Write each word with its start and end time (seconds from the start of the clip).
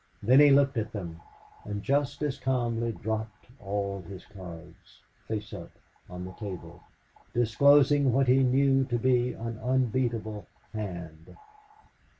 Then 0.23 0.39
he 0.39 0.49
looked 0.49 0.77
at 0.77 0.93
them, 0.93 1.21
and 1.63 1.83
just 1.83 2.23
as 2.23 2.39
calmly 2.39 2.91
dropped 2.91 3.45
all 3.59 4.01
his 4.01 4.25
cards, 4.25 5.03
face 5.27 5.53
up, 5.53 5.69
on 6.09 6.25
the 6.25 6.33
table, 6.33 6.81
disclosing 7.35 8.11
what 8.11 8.27
he 8.27 8.41
knew 8.41 8.83
to 8.85 8.97
be 8.97 9.33
an 9.33 9.59
unbeatable 9.59 10.47
hand. 10.73 11.37